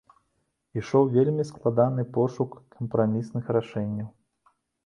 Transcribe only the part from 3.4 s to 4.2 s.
рашэнняў.